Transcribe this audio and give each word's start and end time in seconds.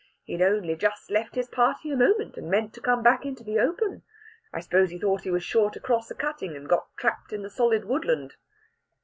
He'd 0.23 0.41
only 0.41 0.75
just 0.75 1.11
left 1.11 1.35
his 1.35 1.47
party 1.47 1.91
a 1.91 1.95
moment, 1.95 2.35
and 2.35 2.49
meant 2.49 2.73
to 2.73 2.81
come 2.81 3.03
back 3.03 3.23
into 3.23 3.43
the 3.43 3.59
open. 3.59 4.01
I 4.51 4.59
suppose 4.59 4.89
he 4.89 4.97
thought 4.97 5.21
he 5.25 5.29
was 5.29 5.43
sure 5.43 5.69
to 5.69 5.79
cross 5.79 6.09
a 6.09 6.15
cutting, 6.15 6.55
and 6.55 6.67
got 6.67 6.87
trapped 6.97 7.31
in 7.31 7.43
the 7.43 7.51
solid 7.51 7.85
woodland." 7.85 8.33